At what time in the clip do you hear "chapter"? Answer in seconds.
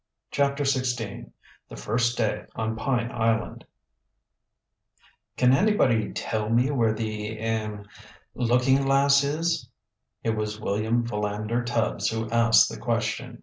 0.31-0.63